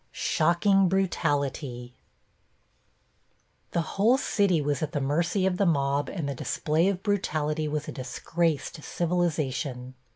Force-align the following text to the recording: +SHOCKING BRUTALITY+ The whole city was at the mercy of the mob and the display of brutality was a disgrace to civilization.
+SHOCKING 0.13 0.89
BRUTALITY+ 0.89 1.93
The 3.69 3.81
whole 3.81 4.17
city 4.17 4.59
was 4.59 4.81
at 4.81 4.93
the 4.93 4.99
mercy 4.99 5.45
of 5.45 5.57
the 5.57 5.65
mob 5.67 6.09
and 6.09 6.27
the 6.27 6.33
display 6.33 6.87
of 6.89 7.03
brutality 7.03 7.67
was 7.67 7.87
a 7.87 7.91
disgrace 7.91 8.71
to 8.71 8.81
civilization. 8.81 9.93